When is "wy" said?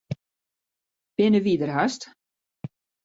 1.45-1.53